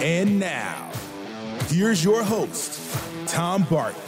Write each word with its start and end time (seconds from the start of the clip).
And 0.00 0.38
now, 0.38 0.90
here's 1.68 2.02
your 2.02 2.22
host, 2.22 2.80
Tom 3.26 3.64
Barton. 3.64 4.00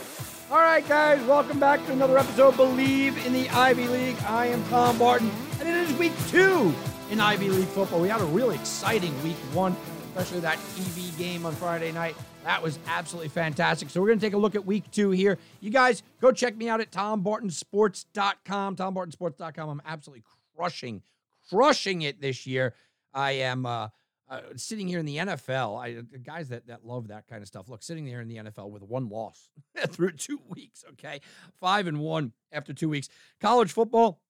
All 0.50 0.59
right, 0.59 0.87
guys, 0.87 1.20
welcome 1.27 1.59
back 1.59 1.84
to 1.87 1.92
another 1.92 2.19
episode 2.19 2.48
of 2.48 2.55
Bleav 2.56 3.27
in 3.27 3.33
the 3.33 3.48
Ivy 3.50 3.88
League. 3.88 4.16
I 4.27 4.47
am 4.47 4.64
Tom 4.69 4.98
Barton, 4.98 5.30
and 5.59 5.69
it 5.69 5.74
is 5.74 5.92
week 5.98 6.12
two 6.28 6.73
in 7.10 7.20
Ivy 7.20 7.48
League 7.48 7.69
football. 7.69 8.00
We 8.00 8.09
had 8.09 8.20
a 8.20 8.27
really 8.27 8.55
exciting 8.55 9.12
week 9.24 9.37
one, 9.52 9.77
especially 10.09 10.41
that 10.41 10.59
TV 10.77 11.16
game 11.19 11.45
on 11.47 11.55
Friday 11.55 11.92
night. 11.92 12.14
That 12.45 12.62
was 12.62 12.78
absolutely 12.86 13.30
fantastic. 13.30 13.91
So 13.91 14.00
we're 14.00 14.09
going 14.09 14.20
to 14.20 14.27
take 14.27 14.34
a 14.34 14.38
look 14.38 14.55
at 14.55 14.64
week 14.64 14.91
two 14.91 15.11
here. 15.11 15.38
You 15.61 15.70
guys, 15.70 16.02
go 16.20 16.30
check 16.30 16.56
me 16.56 16.69
out 16.69 16.80
at 16.80 16.92
tombartonsports.com. 16.92 18.77
Tombartonsports.com. 18.77 19.69
I'm 19.70 19.83
absolutely 19.86 20.25
crushing, 20.55 21.02
crushing 21.48 22.02
it 22.02 22.20
this 22.20 22.47
year. 22.47 22.75
I 23.12 23.33
am 23.33 23.64
uh, 23.64 23.88
uh, 24.28 24.41
sitting 24.56 24.88
here 24.88 24.98
in 24.98 25.06
the 25.06 25.16
NFL. 25.19 25.78
I 25.78 26.02
guys 26.19 26.48
that 26.48 26.66
that 26.66 26.84
love 26.84 27.09
that 27.09 27.27
kind 27.27 27.42
of 27.42 27.48
stuff. 27.48 27.69
Look, 27.69 27.83
sitting 27.83 28.05
there 28.05 28.20
in 28.20 28.28
the 28.28 28.37
NFL 28.37 28.70
with 28.70 28.83
one 28.83 29.09
loss 29.09 29.48
through 29.89 30.12
two 30.12 30.41
weeks. 30.48 30.84
Okay, 30.92 31.20
five 31.61 31.86
and 31.86 32.00
one 32.00 32.33
after 32.52 32.72
two 32.72 32.89
weeks. 32.89 33.08
College 33.41 33.72
football. 33.72 34.20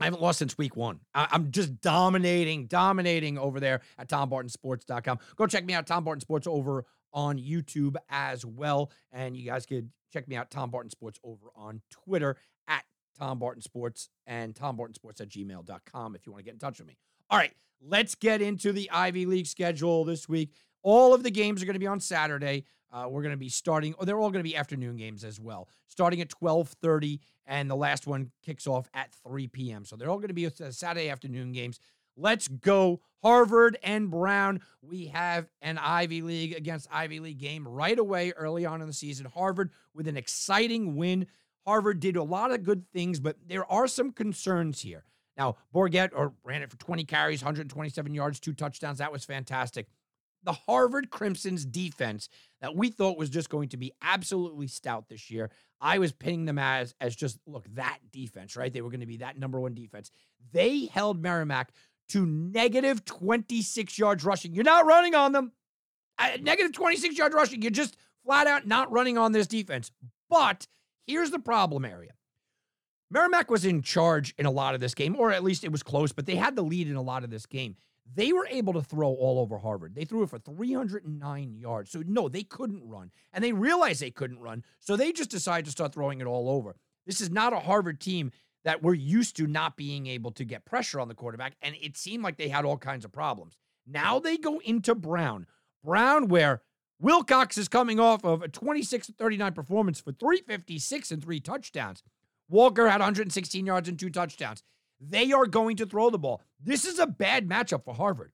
I 0.00 0.04
haven't 0.04 0.22
lost 0.22 0.38
since 0.38 0.56
week 0.56 0.76
one. 0.76 1.00
I, 1.12 1.26
am 1.32 1.50
just 1.50 1.80
dominating, 1.80 2.66
dominating 2.66 3.36
over 3.36 3.58
there 3.58 3.80
at 3.98 4.08
TomBartonSports.com. 4.08 5.18
Go 5.34 5.46
check 5.46 5.64
me 5.64 5.74
out, 5.74 5.88
Tom 5.88 6.04
Barton 6.04 6.20
Sports, 6.20 6.46
over 6.46 6.84
on 7.12 7.38
YouTube 7.38 7.96
as 8.08 8.44
well. 8.44 8.92
And 9.10 9.36
you 9.36 9.44
guys 9.44 9.66
could 9.66 9.90
check 10.12 10.28
me 10.28 10.36
out, 10.36 10.50
Tom 10.50 10.70
Barton 10.70 10.90
Sports, 10.90 11.18
over 11.24 11.48
on 11.56 11.80
Twitter 11.90 12.36
at 12.68 12.84
Tom 13.18 13.38
Barton 13.38 13.62
Sports 13.62 14.08
and 14.26 14.54
TomBartonSports 14.54 15.20
at 15.20 15.28
gmail.com 15.28 16.14
if 16.14 16.26
you 16.26 16.32
want 16.32 16.40
to 16.40 16.44
get 16.44 16.54
in 16.54 16.60
touch 16.60 16.78
with 16.78 16.86
me. 16.86 16.96
All 17.30 17.38
right, 17.38 17.52
let's 17.80 18.14
get 18.14 18.42
into 18.42 18.72
the 18.72 18.90
Ivy 18.90 19.26
League 19.26 19.46
schedule 19.46 20.04
this 20.04 20.28
week. 20.28 20.52
All 20.82 21.14
of 21.14 21.22
the 21.22 21.30
games 21.30 21.62
are 21.62 21.66
going 21.66 21.74
to 21.74 21.80
be 21.80 21.86
on 21.86 22.00
Saturday. 22.00 22.64
Uh, 22.90 23.06
we're 23.08 23.22
going 23.22 23.34
to 23.34 23.38
be 23.38 23.48
starting, 23.48 23.94
oh, 23.98 24.04
they're 24.04 24.18
all 24.18 24.30
going 24.30 24.42
to 24.42 24.48
be 24.48 24.56
afternoon 24.56 24.96
games 24.96 25.22
as 25.22 25.38
well, 25.38 25.68
starting 25.88 26.20
at 26.20 26.32
1230, 26.32 27.20
and 27.46 27.70
the 27.70 27.76
last 27.76 28.06
one 28.06 28.30
kicks 28.42 28.66
off 28.66 28.88
at 28.94 29.12
3 29.26 29.46
p.m. 29.48 29.84
So 29.84 29.96
they're 29.96 30.08
all 30.08 30.16
going 30.16 30.28
to 30.28 30.34
be 30.34 30.48
Saturday 30.48 31.10
afternoon 31.10 31.52
games. 31.52 31.80
Let's 32.16 32.48
go. 32.48 33.00
Harvard 33.22 33.78
and 33.82 34.10
Brown. 34.10 34.60
We 34.80 35.06
have 35.06 35.48
an 35.60 35.78
Ivy 35.78 36.22
League 36.22 36.56
against 36.56 36.88
Ivy 36.90 37.20
League 37.20 37.38
game 37.38 37.66
right 37.66 37.98
away 37.98 38.32
early 38.36 38.64
on 38.64 38.80
in 38.80 38.86
the 38.86 38.92
season. 38.92 39.26
Harvard 39.26 39.70
with 39.94 40.08
an 40.08 40.16
exciting 40.16 40.96
win. 40.96 41.26
Harvard 41.66 42.00
did 42.00 42.16
a 42.16 42.22
lot 42.22 42.50
of 42.52 42.62
good 42.62 42.90
things, 42.92 43.20
but 43.20 43.36
there 43.46 43.70
are 43.70 43.86
some 43.86 44.12
concerns 44.12 44.80
here. 44.80 45.04
Now, 45.38 45.56
Borguet 45.72 46.10
or 46.14 46.34
ran 46.44 46.62
it 46.62 46.70
for 46.70 46.76
20 46.76 47.04
carries, 47.04 47.42
127 47.42 48.12
yards, 48.12 48.40
two 48.40 48.52
touchdowns. 48.52 48.98
That 48.98 49.12
was 49.12 49.24
fantastic. 49.24 49.86
The 50.42 50.52
Harvard 50.52 51.10
Crimson's 51.10 51.64
defense 51.64 52.28
that 52.60 52.74
we 52.74 52.90
thought 52.90 53.16
was 53.16 53.30
just 53.30 53.48
going 53.48 53.68
to 53.70 53.76
be 53.76 53.92
absolutely 54.02 54.66
stout 54.66 55.08
this 55.08 55.30
year. 55.30 55.50
I 55.80 55.98
was 55.98 56.12
pinning 56.12 56.44
them 56.44 56.58
as 56.58 56.94
as 57.00 57.14
just 57.14 57.38
look 57.46 57.66
that 57.74 57.98
defense, 58.12 58.56
right? 58.56 58.72
They 58.72 58.80
were 58.80 58.90
going 58.90 59.00
to 59.00 59.06
be 59.06 59.18
that 59.18 59.38
number 59.38 59.60
one 59.60 59.74
defense. 59.74 60.10
They 60.52 60.86
held 60.86 61.22
Merrimack 61.22 61.70
to 62.10 62.26
negative 62.26 63.04
26 63.04 63.98
yards 63.98 64.24
rushing. 64.24 64.54
You're 64.54 64.64
not 64.64 64.86
running 64.86 65.14
on 65.14 65.32
them. 65.32 65.52
Uh, 66.18 66.30
negative 66.40 66.72
26 66.72 67.16
yards 67.16 67.34
rushing. 67.34 67.62
You're 67.62 67.70
just 67.70 67.96
flat 68.24 68.46
out 68.46 68.66
not 68.66 68.90
running 68.90 69.18
on 69.18 69.32
this 69.32 69.46
defense. 69.46 69.92
But 70.28 70.66
here's 71.06 71.30
the 71.30 71.38
problem 71.38 71.84
area. 71.84 72.12
Merrimack 73.10 73.50
was 73.50 73.64
in 73.64 73.82
charge 73.82 74.34
in 74.38 74.46
a 74.46 74.50
lot 74.50 74.74
of 74.74 74.80
this 74.80 74.94
game, 74.94 75.16
or 75.16 75.32
at 75.32 75.42
least 75.42 75.64
it 75.64 75.72
was 75.72 75.82
close, 75.82 76.12
but 76.12 76.26
they 76.26 76.36
had 76.36 76.56
the 76.56 76.62
lead 76.62 76.88
in 76.88 76.96
a 76.96 77.02
lot 77.02 77.24
of 77.24 77.30
this 77.30 77.46
game. 77.46 77.76
They 78.14 78.32
were 78.32 78.46
able 78.50 78.72
to 78.74 78.82
throw 78.82 79.08
all 79.08 79.38
over 79.38 79.58
Harvard. 79.58 79.94
They 79.94 80.04
threw 80.04 80.22
it 80.22 80.30
for 80.30 80.38
309 80.38 81.54
yards. 81.56 81.90
So, 81.90 82.02
no, 82.06 82.28
they 82.28 82.42
couldn't 82.42 82.86
run. 82.88 83.10
And 83.32 83.44
they 83.44 83.52
realized 83.52 84.00
they 84.00 84.10
couldn't 84.10 84.40
run. 84.40 84.64
So, 84.80 84.96
they 84.96 85.12
just 85.12 85.30
decided 85.30 85.66
to 85.66 85.70
start 85.70 85.92
throwing 85.92 86.20
it 86.20 86.26
all 86.26 86.48
over. 86.48 86.76
This 87.06 87.20
is 87.20 87.30
not 87.30 87.52
a 87.52 87.60
Harvard 87.60 88.00
team 88.00 88.30
that 88.64 88.82
we're 88.82 88.94
used 88.94 89.36
to 89.36 89.46
not 89.46 89.76
being 89.76 90.06
able 90.06 90.30
to 90.32 90.44
get 90.44 90.64
pressure 90.64 91.00
on 91.00 91.08
the 91.08 91.14
quarterback. 91.14 91.54
And 91.62 91.74
it 91.80 91.96
seemed 91.96 92.24
like 92.24 92.36
they 92.36 92.48
had 92.48 92.64
all 92.64 92.78
kinds 92.78 93.04
of 93.04 93.12
problems. 93.12 93.56
Now 93.86 94.18
they 94.18 94.36
go 94.36 94.58
into 94.64 94.94
Brown. 94.94 95.46
Brown, 95.84 96.28
where 96.28 96.62
Willcox 97.02 97.56
is 97.56 97.68
coming 97.68 98.00
off 98.00 98.24
of 98.24 98.42
a 98.42 98.48
26 98.48 99.12
39 99.16 99.52
performance 99.52 100.00
for 100.00 100.12
356 100.12 101.10
and 101.10 101.22
three 101.22 101.40
touchdowns. 101.40 102.02
Walker 102.48 102.88
had 102.88 103.00
116 103.00 103.66
yards 103.66 103.88
and 103.88 103.98
two 103.98 104.10
touchdowns. 104.10 104.62
They 105.00 105.32
are 105.32 105.46
going 105.46 105.76
to 105.76 105.86
throw 105.86 106.10
the 106.10 106.18
ball. 106.18 106.42
This 106.60 106.84
is 106.84 106.98
a 106.98 107.06
bad 107.06 107.48
matchup 107.48 107.84
for 107.84 107.94
Harvard, 107.94 108.32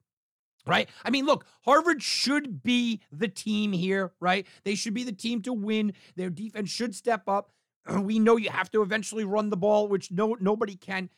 right? 0.66 0.88
I 1.04 1.10
mean, 1.10 1.26
look, 1.26 1.47
Harvard 1.62 2.02
should 2.02 2.62
be 2.62 3.00
the 3.12 3.28
team 3.28 3.72
here, 3.72 4.12
right? 4.20 4.47
They 4.64 4.74
should 4.74 4.94
be 4.94 5.04
the 5.04 5.12
team 5.12 5.42
to 5.42 5.53
win. 5.53 5.92
Their 6.16 6.30
defense 6.30 6.70
should 6.70 6.94
step 6.94 7.28
up. 7.28 7.50
We 8.00 8.19
know 8.19 8.38
you 8.38 8.48
have 8.48 8.70
to 8.70 8.80
eventually 8.80 9.24
run 9.24 9.50
the 9.50 9.58
ball, 9.58 9.88
which 9.88 10.10
no 10.10 10.36
nobody 10.41 10.74
can. 10.74 11.10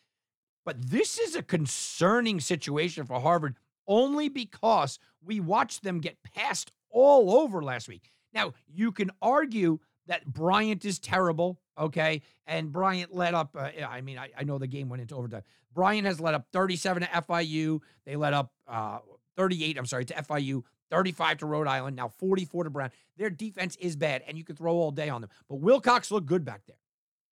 But 0.64 0.90
this 0.90 1.16
is 1.16 1.36
a 1.36 1.42
concerning 1.42 2.40
situation 2.40 3.06
for 3.06 3.20
Harvard 3.20 3.54
only 3.86 4.28
because 4.28 4.98
we 5.22 5.38
watched 5.38 5.84
them 5.84 6.00
get 6.00 6.18
passed 6.34 6.72
all 6.90 7.30
over 7.30 7.62
last 7.62 7.86
week. 7.86 8.10
Now, 8.32 8.52
you 8.66 8.90
can 8.90 9.10
argue 9.22 9.78
that 10.06 10.24
Bryant 10.26 10.84
is 10.84 10.98
terrible, 10.98 11.58
okay? 11.78 12.22
And 12.46 12.72
Bryant 12.72 13.14
let 13.14 13.34
up, 13.34 13.56
uh, 13.56 13.70
I 13.88 14.00
mean, 14.00 14.18
I, 14.18 14.30
I, 14.36 14.44
know 14.44 14.58
the 14.58 14.66
game 14.66 14.88
went 14.88 15.02
into 15.02 15.14
overtime. 15.14 15.42
Bryant 15.74 16.06
has 16.06 16.20
let 16.20 16.34
up 16.34 16.46
37 16.52 17.02
to 17.02 17.08
FIU. 17.08 17.80
They 18.04 18.16
let 18.16 18.32
up 18.32 18.52
uh, 18.68 18.98
38, 19.36 19.78
I'm 19.78 19.86
sorry, 19.86 20.04
to 20.06 20.14
FIU, 20.14 20.62
35 20.90 21.38
to 21.38 21.46
Rhode 21.46 21.66
Island, 21.66 21.96
now 21.96 22.08
44 22.08 22.64
to 22.64 22.70
Brown. 22.70 22.90
Their 23.16 23.30
defense 23.30 23.76
is 23.76 23.96
bad, 23.96 24.22
and 24.26 24.38
you 24.38 24.44
can 24.44 24.56
throw 24.56 24.74
all 24.74 24.90
day 24.90 25.08
on 25.08 25.20
them. 25.20 25.30
But 25.48 25.60
Willcox 25.60 26.10
looked 26.10 26.26
good 26.26 26.44
back 26.44 26.62
there. 26.66 26.76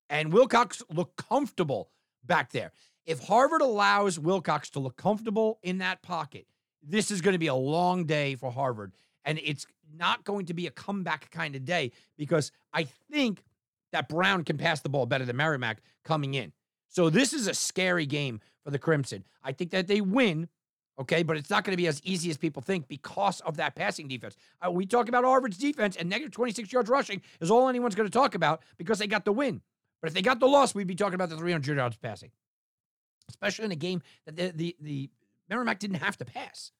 And 0.09 0.31
Willcox 0.31 0.83
looked 0.93 1.15
comfortable 1.15 1.89
back 2.23 2.51
there. 2.51 2.71
If 3.05 3.19
Harvard 3.19 3.61
allows 3.61 4.17
Willcox 4.17 4.69
to 4.71 4.79
look 4.79 4.97
comfortable 4.97 5.59
in 5.63 5.79
that 5.79 6.01
pocket, 6.01 6.47
this 6.83 7.11
is 7.11 7.21
going 7.21 7.33
to 7.33 7.39
be 7.39 7.47
a 7.47 7.55
long 7.55 8.05
day 8.05 8.35
for 8.35 8.51
Harvard. 8.51 8.93
And 9.23 9.39
it's 9.43 9.65
not 9.97 10.23
going 10.23 10.45
to 10.47 10.53
be 10.53 10.67
a 10.67 10.71
comeback 10.71 11.31
kind 11.31 11.55
of 11.55 11.65
day 11.65 11.91
because 12.17 12.51
I 12.73 12.83
think 13.11 13.43
that 13.91 14.09
Brown 14.09 14.43
can 14.43 14.57
pass 14.57 14.81
the 14.81 14.89
ball 14.89 15.05
better 15.05 15.25
than 15.25 15.37
Merrimack 15.37 15.81
coming 16.03 16.33
in. 16.33 16.51
So 16.89 17.09
this 17.09 17.33
is 17.33 17.47
a 17.47 17.53
scary 17.53 18.05
game 18.05 18.39
for 18.63 18.71
the 18.71 18.79
Crimson. 18.79 19.23
I 19.43 19.51
think 19.51 19.71
that 19.71 19.87
they 19.87 20.01
win, 20.01 20.49
okay, 20.99 21.23
but 21.23 21.37
it's 21.37 21.49
not 21.49 21.63
going 21.63 21.73
to 21.73 21.77
be 21.77 21.87
as 21.87 22.01
easy 22.03 22.29
as 22.29 22.37
people 22.37 22.61
think 22.61 22.87
because 22.87 23.41
of 23.41 23.57
that 23.57 23.75
passing 23.75 24.07
defense. 24.07 24.35
Uh, 24.65 24.71
we 24.71 24.85
talk 24.85 25.09
about 25.09 25.23
Harvard's 25.23 25.57
defense, 25.57 25.95
and 25.95 26.09
negative 26.09 26.31
26 26.31 26.71
yards 26.71 26.89
rushing 26.89 27.21
is 27.39 27.51
all 27.51 27.67
anyone's 27.69 27.95
going 27.95 28.07
to 28.07 28.13
talk 28.13 28.35
about 28.35 28.61
because 28.77 28.99
they 28.99 29.07
got 29.07 29.25
the 29.25 29.31
win. 29.33 29.61
But 30.01 30.09
if 30.09 30.13
they 30.13 30.21
got 30.21 30.39
the 30.39 30.47
loss, 30.47 30.75
we'd 30.75 30.87
be 30.87 30.95
talking 30.95 31.15
about 31.15 31.29
the 31.29 31.37
300 31.37 31.77
yards 31.77 31.97
passing, 31.97 32.31
especially 33.29 33.65
in 33.65 33.71
a 33.71 33.75
game 33.75 34.01
that 34.25 34.35
the, 34.35 34.51
the, 34.51 34.75
the 34.79 35.09
Merrimack 35.49 35.79
didn't 35.79 35.97
have 35.97 36.17
to 36.17 36.25
pass. 36.25 36.71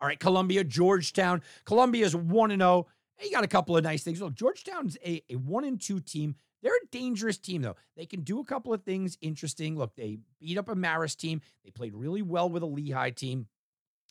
All 0.00 0.08
right, 0.08 0.18
Columbia, 0.18 0.64
Georgetown. 0.64 1.42
Columbia 1.64 2.04
is 2.04 2.14
1 2.14 2.50
0. 2.50 2.86
You 3.22 3.30
got 3.30 3.44
a 3.44 3.48
couple 3.48 3.76
of 3.76 3.84
nice 3.84 4.02
things. 4.02 4.20
Look, 4.20 4.34
Georgetown's 4.34 4.96
a, 5.04 5.22
a 5.30 5.36
1 5.36 5.64
and 5.64 5.80
2 5.80 6.00
team. 6.00 6.34
They're 6.62 6.74
a 6.74 6.86
dangerous 6.90 7.38
team, 7.38 7.62
though. 7.62 7.76
They 7.96 8.06
can 8.06 8.22
do 8.22 8.40
a 8.40 8.44
couple 8.44 8.74
of 8.74 8.82
things 8.82 9.16
interesting. 9.20 9.76
Look, 9.76 9.94
they 9.94 10.18
beat 10.40 10.58
up 10.58 10.68
a 10.68 10.74
Marist 10.74 11.16
team. 11.16 11.40
They 11.64 11.70
played 11.70 11.94
really 11.94 12.22
well 12.22 12.48
with 12.48 12.62
a 12.62 12.66
Lehigh 12.66 13.10
team. 13.10 13.46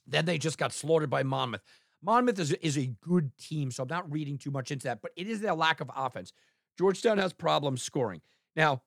Then 0.08 0.26
they 0.26 0.38
just 0.38 0.58
got 0.58 0.72
slaughtered 0.72 1.10
by 1.10 1.24
Monmouth. 1.24 1.62
Monmouth 2.02 2.40
is, 2.40 2.52
is 2.54 2.78
a 2.78 2.92
good 3.02 3.36
team, 3.38 3.72
so 3.72 3.84
I'm 3.84 3.90
not 3.90 4.12
reading 4.12 4.38
too 4.38 4.52
much 4.52 4.72
into 4.72 4.86
that, 4.86 5.02
but 5.02 5.12
it 5.16 5.28
is 5.28 5.42
their 5.42 5.56
lack 5.56 5.82
of 5.82 5.90
offense. 5.96 6.32
Georgetown 6.78 7.18
has 7.18 7.34
problems 7.34 7.82
scoring. 7.82 8.22
Now, 8.56 8.84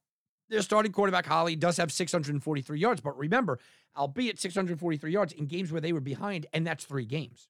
their 0.49 0.63
starting 0.63 0.93
quarterback, 0.93 1.27
Holly, 1.27 1.57
does 1.57 1.77
have 1.77 1.93
643 1.93 2.79
yards, 2.79 3.01
but 3.01 3.17
remember, 3.19 3.59
albeit 3.97 4.39
643 4.39 5.11
yards 5.11 5.33
in 5.33 5.47
games 5.47 5.71
where 5.73 5.81
they 5.81 5.93
were 5.93 6.01
behind, 6.01 6.47
and 6.53 6.67
that's 6.67 6.85
three 6.85 7.05
games, 7.05 7.49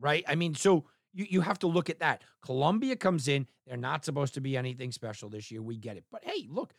right? 0.00 0.24
I 0.26 0.34
mean, 0.34 0.54
so 0.54 0.84
you, 1.12 1.26
you 1.28 1.40
have 1.40 1.58
to 1.60 1.66
look 1.66 1.90
at 1.90 2.00
that. 2.00 2.22
Columbia 2.42 2.96
comes 2.96 3.28
in. 3.28 3.46
They're 3.66 3.76
not 3.76 4.04
supposed 4.04 4.34
to 4.34 4.40
be 4.40 4.56
anything 4.56 4.92
special 4.92 5.28
this 5.28 5.50
year. 5.50 5.62
We 5.62 5.76
get 5.76 5.96
it. 5.96 6.04
But 6.10 6.24
hey, 6.24 6.46
look, 6.48 6.72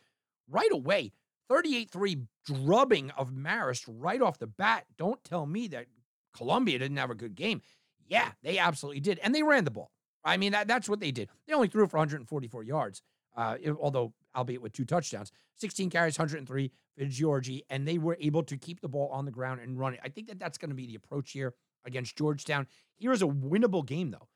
right 0.48 0.72
away, 0.72 1.12
38 1.48 1.90
3 1.90 2.18
drubbing 2.46 3.10
of 3.10 3.30
Marist 3.30 3.84
right 3.88 4.22
off 4.22 4.38
the 4.38 4.46
bat. 4.46 4.86
Don't 4.96 5.22
tell 5.24 5.46
me 5.46 5.68
that 5.68 5.86
Columbia 6.32 6.78
didn't 6.78 6.96
have 6.96 7.10
a 7.10 7.14
good 7.14 7.34
game. 7.34 7.62
Yeah, 8.06 8.30
they 8.42 8.58
absolutely 8.58 9.00
did. 9.00 9.20
And 9.22 9.34
they 9.34 9.42
ran 9.42 9.64
the 9.64 9.70
ball. 9.70 9.90
I 10.24 10.36
mean, 10.36 10.52
that, 10.52 10.68
that's 10.68 10.88
what 10.88 11.00
they 11.00 11.10
did. 11.12 11.28
They 11.46 11.54
only 11.54 11.68
threw 11.68 11.86
for 11.86 11.96
144 11.96 12.62
yards, 12.62 13.02
uh, 13.40 13.56
although, 13.80 14.12
albeit 14.36 14.60
with 14.60 14.72
two 14.72 14.84
touchdowns. 14.84 15.32
16 15.56 15.88
carries, 15.88 16.18
103 16.18 16.70
for 16.98 17.04
Giorgi, 17.04 17.62
and 17.70 17.88
they 17.88 17.96
were 17.96 18.18
able 18.20 18.42
to 18.42 18.58
keep 18.58 18.80
the 18.80 18.88
ball 18.88 19.08
on 19.08 19.24
the 19.24 19.30
ground 19.30 19.60
and 19.60 19.78
run 19.78 19.94
it. 19.94 20.00
I 20.04 20.10
think 20.10 20.28
that 20.28 20.38
that's 20.38 20.58
going 20.58 20.68
to 20.68 20.74
be 20.74 20.86
the 20.86 20.94
approach 20.94 21.32
here 21.32 21.54
against 21.86 22.16
Georgetown. 22.16 22.66
Here's 22.98 23.22
a 23.22 23.26
winnable 23.26 23.84
game, 23.86 24.10
though. 24.10 24.28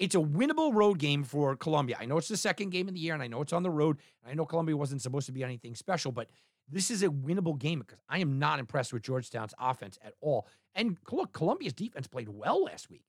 It's 0.00 0.16
a 0.16 0.18
winnable 0.18 0.74
road 0.74 0.98
game 0.98 1.22
for 1.22 1.54
Columbia. 1.54 1.96
I 2.00 2.06
know 2.06 2.18
it's 2.18 2.28
the 2.28 2.36
second 2.36 2.70
game 2.70 2.88
of 2.88 2.94
the 2.94 3.00
year, 3.00 3.14
and 3.14 3.22
I 3.22 3.28
know 3.28 3.42
it's 3.42 3.52
on 3.52 3.62
the 3.62 3.70
road. 3.70 3.98
I 4.26 4.34
know 4.34 4.44
Columbia 4.44 4.76
wasn't 4.76 5.02
supposed 5.02 5.26
to 5.26 5.32
be 5.32 5.44
anything 5.44 5.76
special, 5.76 6.10
but 6.10 6.28
this 6.68 6.90
is 6.90 7.04
a 7.04 7.08
winnable 7.08 7.58
game 7.58 7.78
because 7.80 8.00
I 8.08 8.18
am 8.18 8.40
not 8.40 8.58
impressed 8.58 8.92
with 8.92 9.02
Georgetown's 9.02 9.54
offense 9.58 9.98
at 10.04 10.14
all. 10.20 10.48
And 10.74 10.96
look, 11.12 11.32
Columbia's 11.32 11.72
defense 11.72 12.08
played 12.08 12.28
well 12.28 12.64
last 12.64 12.90
week. 12.90 13.04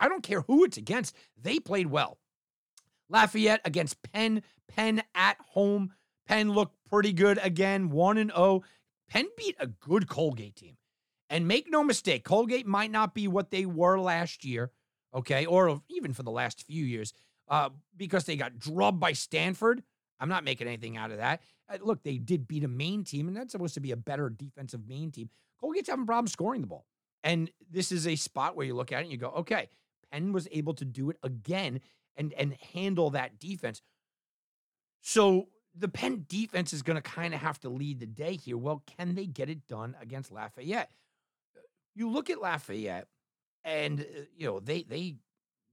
I 0.00 0.08
don't 0.08 0.22
care 0.22 0.42
who 0.42 0.64
it's 0.64 0.76
against, 0.76 1.14
they 1.40 1.60
played 1.60 1.88
well. 1.88 2.18
Lafayette 3.08 3.60
against 3.64 4.02
Penn, 4.02 4.42
Penn 4.68 5.02
at 5.14 5.36
home. 5.50 5.92
Penn 6.26 6.52
looked 6.52 6.76
pretty 6.88 7.12
good 7.12 7.38
again, 7.42 7.90
1 7.90 8.18
and 8.18 8.32
0. 8.32 8.62
Penn 9.08 9.26
beat 9.36 9.56
a 9.60 9.66
good 9.66 10.08
Colgate 10.08 10.56
team. 10.56 10.76
And 11.28 11.48
make 11.48 11.70
no 11.70 11.82
mistake, 11.82 12.24
Colgate 12.24 12.66
might 12.66 12.90
not 12.90 13.14
be 13.14 13.26
what 13.26 13.50
they 13.50 13.66
were 13.66 13.98
last 13.98 14.44
year, 14.44 14.70
okay, 15.12 15.44
or 15.44 15.82
even 15.88 16.12
for 16.12 16.22
the 16.22 16.30
last 16.30 16.62
few 16.62 16.84
years, 16.84 17.12
uh, 17.48 17.70
because 17.96 18.24
they 18.24 18.36
got 18.36 18.58
drubbed 18.58 19.00
by 19.00 19.12
Stanford. 19.12 19.82
I'm 20.20 20.28
not 20.28 20.44
making 20.44 20.68
anything 20.68 20.96
out 20.96 21.10
of 21.10 21.18
that. 21.18 21.42
Uh, 21.68 21.78
look, 21.82 22.02
they 22.04 22.18
did 22.18 22.46
beat 22.46 22.64
a 22.64 22.68
Maine 22.68 23.02
team, 23.02 23.26
and 23.26 23.36
that's 23.36 23.52
supposed 23.52 23.74
to 23.74 23.80
be 23.80 23.90
a 23.90 23.96
better 23.96 24.30
defensive 24.30 24.86
Maine 24.86 25.10
team. 25.10 25.30
Colgate's 25.60 25.88
having 25.88 26.06
problems 26.06 26.32
scoring 26.32 26.60
the 26.60 26.66
ball. 26.68 26.86
And 27.24 27.50
this 27.68 27.90
is 27.90 28.06
a 28.06 28.14
spot 28.14 28.56
where 28.56 28.66
you 28.66 28.74
look 28.74 28.92
at 28.92 29.00
it 29.00 29.02
and 29.02 29.12
you 29.12 29.18
go, 29.18 29.30
okay, 29.30 29.68
Penn 30.12 30.32
was 30.32 30.46
able 30.52 30.74
to 30.74 30.84
do 30.84 31.10
it 31.10 31.18
again 31.24 31.80
and, 32.16 32.32
and 32.34 32.56
handle 32.72 33.10
that 33.10 33.38
defense. 33.38 33.82
So 35.00 35.48
the 35.74 35.88
Penn 35.88 36.24
defense 36.28 36.72
is 36.72 36.82
going 36.82 36.96
to 36.96 37.02
kind 37.02 37.34
of 37.34 37.40
have 37.40 37.60
to 37.60 37.68
lead 37.68 38.00
the 38.00 38.06
day 38.06 38.36
here. 38.36 38.56
Well, 38.56 38.82
can 38.96 39.14
they 39.14 39.26
get 39.26 39.50
it 39.50 39.66
done 39.66 39.94
against 40.00 40.32
Lafayette? 40.32 40.90
You 41.94 42.10
look 42.10 42.30
at 42.30 42.40
Lafayette, 42.40 43.08
and 43.64 44.00
uh, 44.00 44.20
you 44.36 44.46
know 44.46 44.60
they 44.60 44.82
they 44.82 45.16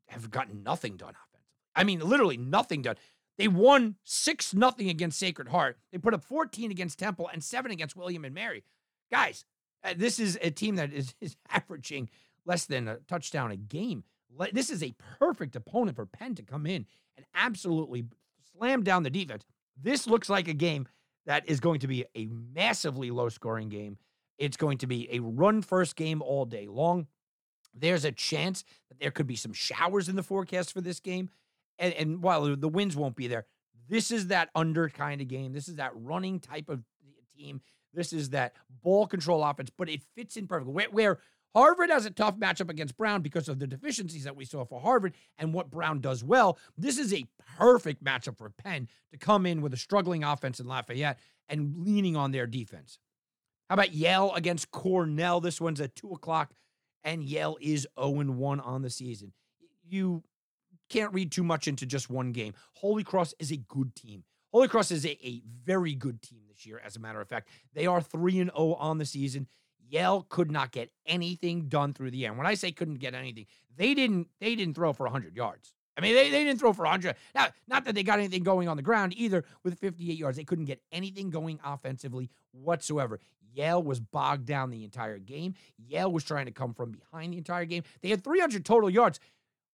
have 0.07 0.29
gotten 0.31 0.63
nothing 0.63 0.97
done 0.97 1.09
offensively. 1.09 1.39
I 1.75 1.83
mean, 1.83 1.99
literally 1.99 2.37
nothing 2.37 2.81
done. 2.81 2.95
They 3.37 3.47
won 3.47 3.95
six 4.03 4.53
nothing 4.53 4.89
against 4.89 5.19
Sacred 5.19 5.49
Heart. 5.49 5.77
They 5.91 5.97
put 5.97 6.13
up 6.13 6.23
14 6.23 6.71
against 6.71 6.99
Temple 6.99 7.29
and 7.31 7.43
seven 7.43 7.71
against 7.71 7.95
William 7.95 8.25
and 8.25 8.35
Mary. 8.35 8.63
Guys, 9.11 9.45
uh, 9.83 9.93
this 9.97 10.19
is 10.19 10.37
a 10.41 10.51
team 10.51 10.75
that 10.75 10.93
is, 10.93 11.15
is 11.21 11.35
averaging 11.49 12.09
less 12.45 12.65
than 12.65 12.87
a 12.87 12.97
touchdown 13.07 13.51
a 13.51 13.55
game. 13.55 14.03
This 14.51 14.69
is 14.69 14.83
a 14.83 14.93
perfect 15.19 15.55
opponent 15.55 15.95
for 15.95 16.05
Penn 16.05 16.35
to 16.35 16.43
come 16.43 16.65
in 16.65 16.85
and 17.17 17.25
absolutely 17.35 18.05
slam 18.55 18.83
down 18.83 19.03
the 19.03 19.09
defense. 19.09 19.45
This 19.81 20.07
looks 20.07 20.29
like 20.29 20.47
a 20.47 20.53
game 20.53 20.87
that 21.25 21.47
is 21.47 21.59
going 21.59 21.79
to 21.79 21.87
be 21.87 22.05
a 22.15 22.27
massively 22.27 23.11
low 23.11 23.29
scoring 23.29 23.69
game. 23.69 23.97
It's 24.37 24.57
going 24.57 24.79
to 24.79 24.87
be 24.87 25.07
a 25.11 25.19
run 25.19 25.61
first 25.61 25.95
game 25.95 26.21
all 26.21 26.45
day 26.45 26.67
long. 26.67 27.07
There's 27.73 28.05
a 28.05 28.11
chance 28.11 28.63
that 28.89 28.99
there 28.99 29.11
could 29.11 29.27
be 29.27 29.35
some 29.35 29.53
showers 29.53 30.09
in 30.09 30.15
the 30.15 30.23
forecast 30.23 30.73
for 30.73 30.81
this 30.81 30.99
game. 30.99 31.29
And, 31.79 31.93
and 31.93 32.21
while 32.21 32.55
the 32.55 32.69
winds 32.69 32.95
won't 32.95 33.15
be 33.15 33.27
there, 33.27 33.45
this 33.89 34.11
is 34.11 34.27
that 34.27 34.49
under 34.53 34.89
kind 34.89 35.21
of 35.21 35.27
game. 35.27 35.53
This 35.53 35.67
is 35.67 35.75
that 35.77 35.91
running 35.95 36.39
type 36.39 36.69
of 36.69 36.83
team. 37.35 37.61
This 37.93 38.13
is 38.13 38.29
that 38.31 38.53
ball 38.81 39.07
control 39.07 39.43
offense, 39.43 39.69
but 39.75 39.89
it 39.89 40.01
fits 40.15 40.35
in 40.35 40.47
perfectly. 40.47 40.73
Where, 40.73 40.89
where 40.89 41.19
Harvard 41.55 41.89
has 41.89 42.05
a 42.05 42.11
tough 42.11 42.37
matchup 42.37 42.69
against 42.69 42.97
Brown 42.97 43.21
because 43.21 43.47
of 43.47 43.59
the 43.59 43.67
deficiencies 43.67 44.23
that 44.23 44.35
we 44.35 44.45
saw 44.45 44.65
for 44.65 44.81
Harvard 44.81 45.13
and 45.37 45.53
what 45.53 45.69
Brown 45.69 46.01
does 46.01 46.23
well. 46.23 46.57
This 46.77 46.97
is 46.97 47.13
a 47.13 47.25
perfect 47.57 48.03
matchup 48.03 48.37
for 48.37 48.49
Penn 48.49 48.87
to 49.11 49.17
come 49.17 49.45
in 49.45 49.61
with 49.61 49.73
a 49.73 49.77
struggling 49.77 50.23
offense 50.23 50.59
in 50.59 50.67
Lafayette 50.67 51.19
and 51.47 51.85
leaning 51.85 52.15
on 52.15 52.31
their 52.31 52.47
defense. 52.47 52.97
How 53.69 53.75
about 53.75 53.93
Yale 53.93 54.33
against 54.33 54.71
Cornell? 54.71 55.41
This 55.41 55.61
one's 55.61 55.79
at 55.79 55.95
2 55.95 56.11
o'clock, 56.11 56.51
and 57.03 57.23
Yale 57.23 57.57
is 57.61 57.87
0 57.99 58.09
1 58.09 58.59
on 58.59 58.81
the 58.81 58.89
season. 58.89 59.33
You 59.87 60.23
can't 60.89 61.13
read 61.13 61.31
too 61.31 61.43
much 61.43 61.67
into 61.67 61.85
just 61.85 62.09
one 62.09 62.31
game. 62.31 62.53
Holy 62.73 63.03
Cross 63.03 63.33
is 63.39 63.51
a 63.51 63.57
good 63.57 63.95
team. 63.95 64.23
Holy 64.51 64.67
Cross 64.67 64.91
is 64.91 65.05
a, 65.05 65.17
a 65.25 65.41
very 65.63 65.95
good 65.95 66.21
team 66.21 66.41
this 66.47 66.65
year, 66.65 66.79
as 66.83 66.95
a 66.95 66.99
matter 66.99 67.19
of 67.19 67.27
fact. 67.27 67.49
They 67.73 67.87
are 67.87 68.01
3 68.01 68.39
and 68.39 68.51
0 68.55 68.73
on 68.75 68.97
the 68.97 69.05
season. 69.05 69.47
Yale 69.93 70.25
could 70.27 70.49
not 70.49 70.71
get 70.71 70.89
anything 71.05 71.67
done 71.69 71.93
through 71.93 72.09
the 72.09 72.25
air. 72.25 72.33
When 72.33 72.47
I 72.47 72.55
say 72.55 72.71
couldn't 72.71 72.95
get 72.95 73.13
anything, 73.13 73.45
they 73.77 73.93
didn't 73.93 74.27
they 74.39 74.55
didn't 74.55 74.73
throw 74.73 74.91
for 74.91 75.03
100 75.03 75.35
yards. 75.35 75.75
I 75.95 76.01
mean, 76.01 76.15
they, 76.15 76.31
they 76.31 76.43
didn't 76.43 76.59
throw 76.59 76.73
for 76.73 76.81
100. 76.81 77.15
Now, 77.35 77.49
not 77.67 77.85
that 77.85 77.93
they 77.93 78.01
got 78.01 78.17
anything 78.17 78.41
going 78.41 78.67
on 78.67 78.75
the 78.75 78.81
ground 78.81 79.13
either 79.15 79.43
with 79.63 79.77
58 79.77 80.17
yards. 80.17 80.37
They 80.37 80.43
couldn't 80.43 80.65
get 80.65 80.81
anything 80.91 81.29
going 81.29 81.59
offensively 81.63 82.31
whatsoever. 82.51 83.19
Yale 83.53 83.83
was 83.83 83.99
bogged 83.99 84.47
down 84.47 84.71
the 84.71 84.83
entire 84.83 85.19
game. 85.19 85.53
Yale 85.77 86.11
was 86.11 86.23
trying 86.23 86.47
to 86.47 86.51
come 86.51 86.73
from 86.73 86.93
behind 86.93 87.33
the 87.33 87.37
entire 87.37 87.65
game. 87.65 87.83
They 88.01 88.09
had 88.09 88.23
300 88.23 88.65
total 88.65 88.89
yards. 88.89 89.19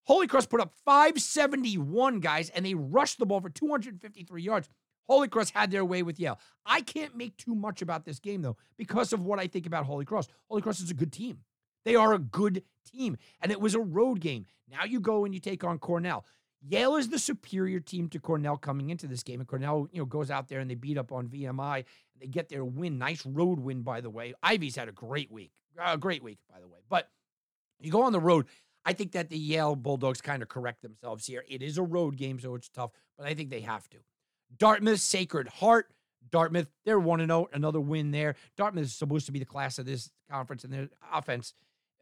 Holy 0.04 0.27
Cross 0.27 0.48
put 0.48 0.60
up 0.60 0.74
571 0.86 2.19
guys, 2.19 2.50
and 2.50 2.66
they 2.66 2.74
rushed 2.74 3.19
the 3.19 3.25
ball 3.25 3.39
for 3.39 3.50
253 3.50 4.42
yards. 4.42 4.68
Holy 5.09 5.27
Cross 5.27 5.50
had 5.50 5.71
their 5.71 5.83
way 5.83 6.03
with 6.03 6.19
Yale. 6.19 6.39
I 6.65 6.81
can't 6.81 7.17
make 7.17 7.35
too 7.35 7.56
much 7.56 7.81
about 7.81 8.06
this 8.06 8.19
game, 8.19 8.44
though, 8.44 8.57
because 8.77 9.11
of 9.11 9.25
what 9.25 9.39
I 9.39 9.47
think 9.47 9.65
about 9.65 9.85
Holy 9.85 10.06
Cross. 10.06 10.27
Holy 10.47 10.61
Cross 10.61 10.81
is 10.81 10.91
a 10.91 10.94
good 10.94 11.11
team. 11.11 11.39
They 11.83 11.95
are 11.95 12.13
a 12.13 12.19
good 12.19 12.63
team, 12.85 13.17
and 13.41 13.51
it 13.51 13.59
was 13.59 13.73
a 13.73 13.79
road 13.79 14.19
game. 14.19 14.45
Now 14.69 14.83
you 14.83 15.00
go 15.00 15.25
and 15.25 15.33
you 15.33 15.39
take 15.39 15.63
on 15.63 15.79
Cornell. 15.79 16.25
Yale 16.61 16.95
is 16.95 17.09
the 17.09 17.17
superior 17.17 17.79
team 17.79 18.07
to 18.09 18.19
Cornell 18.19 18.57
coming 18.57 18.91
into 18.91 19.07
this 19.07 19.23
game, 19.23 19.39
and 19.39 19.47
Cornell, 19.47 19.88
you 19.91 20.00
know, 20.00 20.06
goes 20.06 20.29
out 20.29 20.47
there 20.47 20.59
and 20.59 20.69
they 20.69 20.75
beat 20.75 20.97
up 20.97 21.11
on 21.11 21.27
VMI. 21.27 21.77
And 21.77 21.85
they 22.21 22.27
get 22.27 22.50
their 22.50 22.63
win, 22.63 23.00
nice 23.00 23.25
road 23.25 23.59
win, 23.59 23.81
by 23.81 24.01
the 24.01 24.09
way. 24.11 24.35
Ivy's 24.44 24.75
had 24.75 24.89
a 24.89 24.91
great 24.91 25.31
week, 25.31 25.53
a 25.83 25.97
great 25.97 26.21
week, 26.21 26.38
by 26.51 26.59
the 26.59 26.67
way. 26.67 26.79
But 26.88 27.09
you 27.79 27.91
go 27.91 28.03
on 28.03 28.11
the 28.11 28.19
road. 28.19 28.45
I 28.85 28.94
think 28.94 29.13
that 29.13 29.29
the 29.29 29.38
Yale 29.38 29.75
Bulldogs 29.75 30.21
kind 30.21 30.44
of 30.44 30.50
correct 30.50 30.83
themselves 30.83 31.25
here. 31.25 31.44
It 31.47 31.63
is 31.63 31.77
a 31.79 31.83
road 31.83 32.15
game, 32.15 32.39
so 32.39 32.53
it's 32.56 32.69
tough, 32.69 32.91
but 33.17 33.25
I 33.25 33.33
think 33.33 33.50
they 33.50 33.61
have 33.61 33.89
to. 33.89 33.97
Dartmouth, 34.57 35.00
Sacred 35.00 35.48
Heart. 35.48 35.92
Dartmouth, 36.31 36.68
they're 36.86 37.00
1 37.00 37.19
0, 37.19 37.48
another 37.54 37.81
win 37.81 38.12
there. 38.12 38.36
Dartmouth 38.56 38.86
is 38.86 38.94
supposed 38.94 39.25
to 39.25 39.31
be 39.31 39.40
the 39.40 39.46
class 39.46 39.80
of 39.80 39.86
this 39.86 40.12
conference, 40.30 40.63
and 40.63 40.72
their 40.72 40.90
offense, 41.12 41.54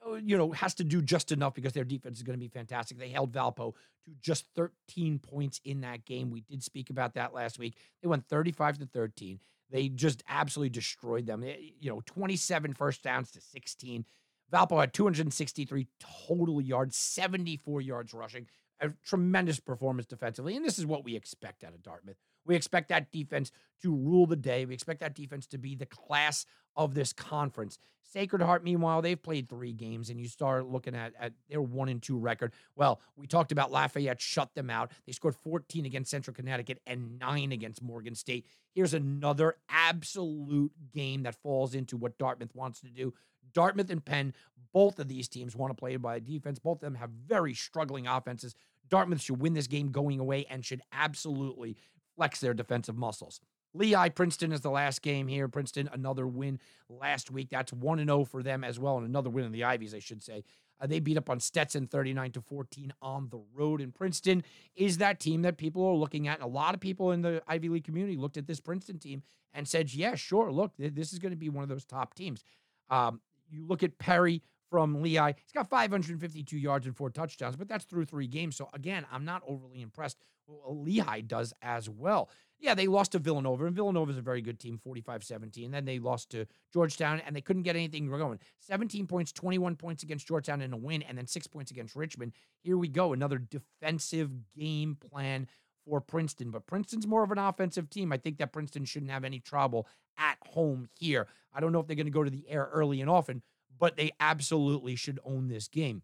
uh, 0.05 0.15
you 0.15 0.37
know, 0.37 0.51
has 0.51 0.73
to 0.75 0.83
do 0.83 1.01
just 1.01 1.31
enough 1.31 1.53
because 1.53 1.73
their 1.73 1.85
defense 1.85 2.17
is 2.17 2.23
going 2.23 2.37
to 2.37 2.43
be 2.43 2.49
fantastic. 2.49 2.97
They 2.97 3.09
held 3.09 3.31
Valpo 3.31 3.73
to 4.05 4.11
just 4.21 4.45
13 4.55 5.19
points 5.19 5.61
in 5.63 5.81
that 5.81 6.05
game. 6.05 6.29
We 6.29 6.41
did 6.41 6.63
speak 6.63 6.89
about 6.89 7.13
that 7.13 7.33
last 7.33 7.57
week. 7.57 7.77
They 8.01 8.07
went 8.07 8.27
35 8.27 8.79
to 8.79 8.85
13. 8.85 9.39
They 9.69 9.89
just 9.89 10.23
absolutely 10.27 10.69
destroyed 10.69 11.25
them. 11.25 11.43
You 11.43 11.89
know, 11.89 12.01
27 12.05 12.73
first 12.73 13.03
downs 13.03 13.31
to 13.31 13.41
16. 13.41 14.05
Valpo 14.51 14.79
had 14.79 14.93
263 14.93 15.87
total 15.99 16.61
yards, 16.61 16.95
74 16.95 17.81
yards 17.81 18.13
rushing. 18.13 18.47
A 18.79 18.89
tremendous 19.03 19.59
performance 19.59 20.05
defensively. 20.05 20.55
And 20.55 20.63
this 20.63 20.77
is 20.77 20.85
what 20.85 21.03
we 21.03 21.15
expect 21.15 21.63
out 21.63 21.73
of 21.73 21.81
Dartmouth. 21.81 22.17
We 22.47 22.55
expect 22.55 22.89
that 22.89 23.11
defense 23.11 23.51
to 23.81 23.93
rule 23.93 24.25
the 24.25 24.35
day. 24.35 24.65
We 24.65 24.73
expect 24.73 25.01
that 25.01 25.13
defense 25.15 25.45
to 25.47 25.57
be 25.57 25.75
the 25.75 25.85
class 25.85 26.45
of 26.75 26.93
this 26.93 27.13
conference. 27.13 27.77
Sacred 28.09 28.41
Heart, 28.41 28.63
meanwhile, 28.63 29.01
they've 29.01 29.21
played 29.21 29.49
three 29.49 29.73
games, 29.73 30.09
and 30.09 30.19
you 30.19 30.29
start 30.29 30.65
looking 30.65 30.95
at, 30.95 31.13
at 31.19 31.33
their 31.49 31.61
one 31.61 31.89
and 31.89 32.01
two 32.01 32.17
record. 32.17 32.53
Well, 32.75 33.01
we 33.17 33.27
talked 33.27 33.51
about 33.51 33.71
Lafayette 33.71 34.21
shut 34.21 34.55
them 34.55 34.69
out. 34.69 34.91
They 35.05 35.11
scored 35.11 35.35
14 35.35 35.85
against 35.85 36.09
Central 36.09 36.33
Connecticut 36.33 36.79
and 36.87 37.19
nine 37.19 37.51
against 37.51 37.81
Morgan 37.83 38.15
State. 38.15 38.47
Here's 38.73 38.93
another 38.93 39.57
absolute 39.69 40.71
game 40.93 41.23
that 41.23 41.35
falls 41.35 41.73
into 41.73 41.97
what 41.97 42.17
Dartmouth 42.17 42.55
wants 42.55 42.79
to 42.81 42.87
do. 42.87 43.13
Dartmouth 43.53 43.89
and 43.89 44.03
Penn, 44.03 44.33
both 44.71 44.99
of 44.99 45.09
these 45.09 45.27
teams 45.27 45.55
want 45.55 45.71
to 45.71 45.79
play 45.79 45.97
by 45.97 46.19
defense. 46.19 46.59
Both 46.59 46.77
of 46.77 46.81
them 46.81 46.95
have 46.95 47.09
very 47.09 47.53
struggling 47.53 48.07
offenses. 48.07 48.55
Dartmouth 48.89 49.21
should 49.21 49.41
win 49.41 49.53
this 49.53 49.67
game 49.67 49.91
going 49.91 50.19
away 50.19 50.45
and 50.49 50.63
should 50.63 50.81
absolutely 50.93 51.75
flex 52.17 52.41
their 52.41 52.53
defensive 52.53 52.97
muscles. 52.97 53.39
Lehigh 53.73 54.09
Princeton 54.09 54.51
is 54.51 54.61
the 54.61 54.71
last 54.71 55.01
game 55.01 55.27
here. 55.27 55.47
Princeton, 55.47 55.89
another 55.93 56.27
win 56.27 56.59
last 56.89 57.31
week. 57.31 57.49
That's 57.51 57.71
1 57.71 57.99
0 57.99 58.25
for 58.25 58.43
them 58.43 58.63
as 58.63 58.79
well, 58.79 58.97
and 58.97 59.07
another 59.07 59.29
win 59.29 59.45
in 59.45 59.51
the 59.51 59.63
Ivies, 59.63 59.93
I 59.93 59.99
should 59.99 60.23
say. 60.23 60.43
Uh, 60.79 60.87
they 60.87 60.99
beat 60.99 61.17
up 61.17 61.29
on 61.29 61.39
Stetson 61.39 61.87
39 61.87 62.31
to 62.33 62.41
14 62.41 62.93
on 63.01 63.29
the 63.29 63.39
road. 63.53 63.81
And 63.81 63.93
Princeton 63.93 64.43
is 64.75 64.97
that 64.99 65.19
team 65.19 65.41
that 65.41 65.57
people 65.57 65.83
are 65.85 65.95
looking 65.95 66.27
at. 66.27 66.35
And 66.35 66.43
a 66.43 66.47
lot 66.47 66.75
of 66.75 66.79
people 66.79 67.11
in 67.11 67.21
the 67.21 67.41
Ivy 67.47 67.69
League 67.69 67.83
community 67.83 68.15
looked 68.15 68.37
at 68.37 68.47
this 68.47 68.59
Princeton 68.59 68.99
team 68.99 69.23
and 69.53 69.67
said, 69.67 69.93
yeah, 69.93 70.15
sure, 70.15 70.51
look, 70.51 70.73
this 70.77 71.13
is 71.13 71.19
going 71.19 71.31
to 71.31 71.37
be 71.37 71.49
one 71.49 71.63
of 71.63 71.69
those 71.69 71.85
top 71.85 72.13
teams. 72.13 72.43
Um, 72.89 73.21
you 73.49 73.65
look 73.65 73.81
at 73.81 73.97
Perry 73.97 74.43
from 74.69 75.01
Lehigh. 75.01 75.33
He's 75.43 75.51
got 75.51 75.69
552 75.69 76.57
yards 76.57 76.85
and 76.85 76.95
four 76.95 77.09
touchdowns, 77.09 77.55
but 77.55 77.67
that's 77.67 77.85
through 77.85 78.05
three 78.05 78.27
games. 78.27 78.55
So 78.55 78.69
again, 78.73 79.05
I'm 79.11 79.25
not 79.25 79.43
overly 79.47 79.81
impressed. 79.81 80.17
Well, 80.47 80.81
Lehigh 80.81 81.21
does 81.21 81.53
as 81.61 81.89
well. 81.89 82.29
Yeah, 82.59 82.73
they 82.73 82.87
lost 82.87 83.11
to 83.11 83.19
Villanova, 83.19 83.65
and 83.65 83.75
Villanova 83.75 84.11
is 84.11 84.17
a 84.17 84.21
very 84.21 84.41
good 84.41 84.59
team, 84.59 84.79
45 84.79 85.23
17. 85.23 85.69
Then 85.71 85.85
they 85.85 85.99
lost 85.99 86.31
to 86.31 86.47
Georgetown, 86.73 87.21
and 87.25 87.35
they 87.35 87.41
couldn't 87.41 87.63
get 87.63 87.75
anything 87.75 88.07
going. 88.07 88.39
17 88.61 89.05
points, 89.05 89.31
21 89.31 89.75
points 89.75 90.01
against 90.01 90.27
Georgetown 90.27 90.61
in 90.61 90.73
a 90.73 90.77
win, 90.77 91.03
and 91.03 91.17
then 91.17 91.27
six 91.27 91.45
points 91.45 91.69
against 91.69 91.95
Richmond. 91.95 92.33
Here 92.63 92.77
we 92.77 92.87
go, 92.87 93.13
another 93.13 93.37
defensive 93.37 94.31
game 94.57 94.95
plan 94.95 95.47
for 95.85 96.01
Princeton. 96.01 96.49
But 96.49 96.65
Princeton's 96.65 97.05
more 97.05 97.23
of 97.23 97.31
an 97.31 97.37
offensive 97.37 97.89
team. 97.89 98.11
I 98.11 98.17
think 98.17 98.37
that 98.39 98.51
Princeton 98.51 98.85
shouldn't 98.85 99.11
have 99.11 99.23
any 99.23 99.39
trouble 99.39 99.87
at 100.17 100.37
home 100.47 100.89
here. 100.97 101.27
I 101.53 101.59
don't 101.59 101.71
know 101.71 101.79
if 101.79 101.87
they're 101.87 101.95
going 101.95 102.07
to 102.07 102.11
go 102.11 102.23
to 102.23 102.29
the 102.29 102.49
air 102.49 102.69
early 102.71 103.01
and 103.01 103.09
often, 103.09 103.43
but 103.79 103.97
they 103.97 104.11
absolutely 104.19 104.95
should 104.95 105.19
own 105.23 105.47
this 105.47 105.67
game. 105.67 106.01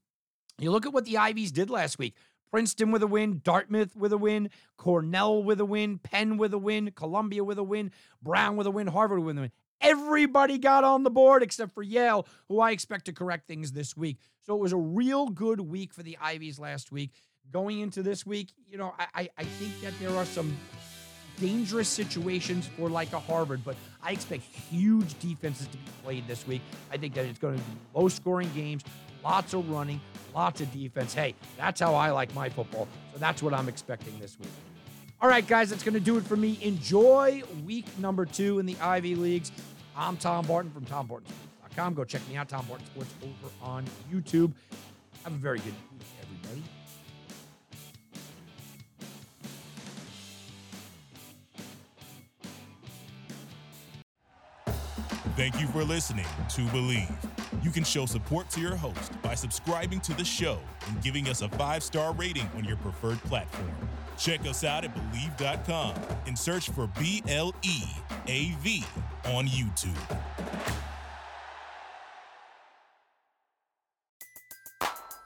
You 0.60 0.72
look 0.72 0.86
at 0.86 0.94
what 0.94 1.06
the 1.06 1.18
Ivies 1.18 1.52
did 1.52 1.70
last 1.70 1.98
week. 1.98 2.16
Princeton 2.52 2.92
with 2.92 3.02
a 3.02 3.08
win, 3.08 3.42
Dartmouth 3.44 3.96
with 3.96 4.14
a 4.14 4.18
win, 4.18 4.52
Cornell 4.78 5.44
with 5.44 5.60
a 5.60 5.66
win, 5.66 5.98
Penn 5.98 6.38
with 6.38 6.54
a 6.54 6.60
win, 6.60 6.92
Columbia 6.92 7.44
with 7.44 7.58
a 7.58 7.64
win, 7.64 7.92
Brown 8.22 8.58
with 8.58 8.68
a 8.68 8.72
win, 8.72 8.86
Harvard 8.86 9.24
with 9.24 9.38
a 9.38 9.42
win. 9.42 9.52
Everybody 9.82 10.60
got 10.60 10.84
on 10.84 11.04
the 11.04 11.10
board 11.10 11.42
except 11.42 11.74
for 11.74 11.82
Yale, 11.82 12.28
who 12.48 12.60
I 12.60 12.70
expect 12.70 13.06
to 13.06 13.12
correct 13.12 13.48
things 13.48 13.72
this 13.72 13.98
week. 13.98 14.20
So 14.40 14.54
it 14.54 14.60
was 14.60 14.72
a 14.72 14.78
real 14.78 15.28
good 15.30 15.60
week 15.62 15.94
for 15.94 16.04
the 16.04 16.16
Ivies 16.22 16.60
last 16.60 16.92
week. 16.92 17.12
Going 17.52 17.80
into 17.80 18.04
this 18.04 18.24
week, 18.24 18.52
you 18.68 18.78
know, 18.78 18.94
I, 19.00 19.30
I 19.38 19.44
think 19.44 19.82
that 19.82 19.94
there 20.00 20.16
are 20.16 20.26
some 20.26 20.56
dangerous 21.40 21.90
situations 21.90 22.68
for 22.78 22.90
like 22.90 23.14
a 23.14 23.20
Harvard, 23.20 23.64
but 23.64 23.76
I 24.02 24.12
expect 24.12 24.44
huge 24.44 25.18
defenses 25.20 25.68
to 25.68 25.78
be 25.78 25.84
played 26.04 26.28
this 26.28 26.46
week. 26.48 26.62
I 26.92 26.98
think 26.98 27.14
that 27.16 27.26
it's 27.26 27.40
going 27.40 27.56
to 27.56 27.64
be 27.64 27.78
low 27.94 28.08
scoring 28.08 28.52
games, 28.54 28.84
lots 29.24 29.54
of 29.54 29.70
running, 29.70 30.00
lots 30.34 30.62
of 30.62 30.72
defense. 30.72 31.14
Hey, 31.14 31.36
that's 31.58 31.80
how 31.80 31.96
I 31.96 32.12
like 32.12 32.34
my 32.36 32.50
football. 32.50 32.88
So 33.14 33.20
that's 33.20 33.42
what 33.42 33.54
I'm 33.54 33.70
expecting 33.70 34.20
this 34.20 34.38
week. 34.40 34.50
All 35.22 35.30
right, 35.30 35.48
guys, 35.48 35.70
that's 35.70 35.84
going 35.84 35.94
to 35.94 36.02
do 36.02 36.18
it 36.18 36.24
for 36.26 36.36
me. 36.36 36.60
Enjoy 36.62 37.42
week 37.66 37.86
number 37.98 38.26
two 38.26 38.60
in 38.60 38.66
the 38.66 38.76
Ivy 38.82 39.16
Leagues. 39.16 39.52
I'm 39.96 40.18
Tom 40.18 40.46
Barton 40.46 40.72
from 40.72 40.86
TomBartonSports.com. 40.86 41.94
Go 41.94 42.04
check 42.04 42.28
me 42.28 42.36
out, 42.36 42.50
Tom 42.50 42.66
Barton 42.66 42.86
Sports, 42.88 43.14
over 43.24 43.54
on 43.62 43.86
YouTube. 44.12 44.52
Have 45.24 45.34
a 45.34 45.38
very 45.38 45.60
good 45.60 45.68
week, 45.68 46.08
everybody. 46.22 46.64
Thank 55.36 55.60
you 55.60 55.66
for 55.66 55.84
listening 55.84 56.28
to 56.50 56.62
Bleav. 56.66 57.12
You 57.64 57.72
can 57.72 57.84
show 57.84 58.06
support 58.06 58.52
to 58.52 58.62
your 58.62 58.76
host 58.76 59.20
by 59.24 59.34
subscribing 59.34 60.00
to 60.02 60.14
the 60.14 60.24
show 60.24 60.60
and 60.88 61.02
giving 61.02 61.28
us 61.28 61.42
a 61.42 61.50
five 61.50 61.82
star 61.82 62.14
rating 62.14 62.48
on 62.56 62.64
your 62.64 62.78
preferred 62.78 63.18
platform. 63.24 63.72
Check 64.16 64.42
us 64.42 64.64
out 64.64 64.84
at 64.84 64.94
Bleav.com 64.94 65.96
and 66.28 66.38
search 66.38 66.70
for 66.70 66.86
B 67.00 67.24
L 67.28 67.52
E 67.64 67.82
A 68.28 68.52
V 68.62 68.86
on 69.26 69.48
YouTube. 69.48 70.20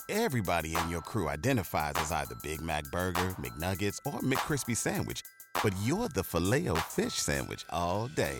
Everybody 0.07 0.73
in 0.73 0.89
your 0.89 1.01
crew 1.01 1.27
identifies 1.27 1.95
as 1.97 2.13
either 2.13 2.35
Big 2.41 2.61
Mac 2.61 2.85
Burger, 2.91 3.35
McNuggets, 3.41 3.99
or 4.05 4.21
McCrispy 4.21 4.77
Sandwich, 4.77 5.21
but 5.61 5.73
you're 5.83 6.07
the 6.07 6.23
Filet-O-Fish 6.23 7.15
Sandwich 7.15 7.65
all 7.71 8.07
day 8.07 8.39